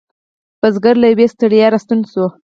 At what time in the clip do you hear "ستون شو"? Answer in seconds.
1.83-2.25